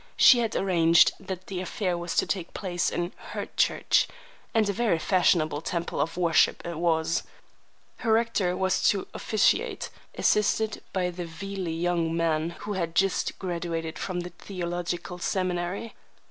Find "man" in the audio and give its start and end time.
12.17-12.49